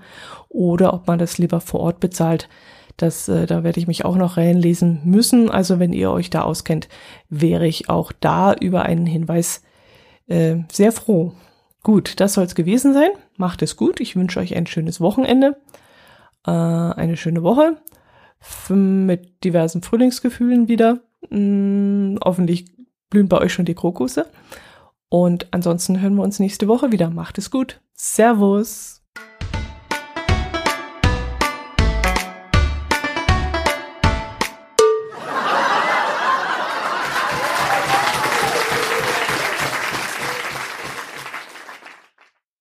oder 0.48 0.94
ob 0.94 1.06
man 1.06 1.18
das 1.18 1.38
lieber 1.38 1.60
vor 1.60 1.80
Ort 1.80 2.00
bezahlt. 2.00 2.48
Das, 2.96 3.28
äh, 3.28 3.46
da 3.46 3.62
werde 3.62 3.78
ich 3.80 3.86
mich 3.86 4.04
auch 4.04 4.16
noch 4.16 4.36
reinlesen 4.36 5.00
müssen. 5.04 5.50
Also 5.50 5.78
wenn 5.78 5.92
ihr 5.92 6.10
euch 6.10 6.30
da 6.30 6.42
auskennt, 6.42 6.88
wäre 7.28 7.66
ich 7.66 7.88
auch 7.88 8.12
da 8.12 8.54
über 8.54 8.82
einen 8.82 9.06
Hinweis 9.06 9.62
äh, 10.26 10.56
sehr 10.70 10.92
froh. 10.92 11.32
Gut, 11.82 12.20
das 12.20 12.34
soll 12.34 12.44
es 12.44 12.54
gewesen 12.54 12.92
sein. 12.92 13.10
Macht 13.36 13.62
es 13.62 13.76
gut. 13.76 14.00
Ich 14.00 14.16
wünsche 14.16 14.40
euch 14.40 14.56
ein 14.56 14.66
schönes 14.66 15.00
Wochenende, 15.00 15.56
äh, 16.46 16.50
eine 16.50 17.16
schöne 17.16 17.42
Woche 17.42 17.76
mit 18.68 19.42
diversen 19.44 19.82
Frühlingsgefühlen 19.82 20.68
wieder 20.68 21.00
Mh, 21.30 22.20
hoffentlich 22.24 22.66
blühen 23.10 23.28
bei 23.28 23.38
euch 23.38 23.52
schon 23.52 23.64
die 23.64 23.74
Krokusse. 23.74 24.26
Und 25.08 25.48
ansonsten 25.52 26.00
hören 26.00 26.14
wir 26.16 26.22
uns 26.22 26.38
nächste 26.38 26.68
Woche 26.68 26.92
wieder. 26.92 27.10
Macht 27.10 27.38
es 27.38 27.50
gut. 27.50 27.80
Servus. 27.94 28.97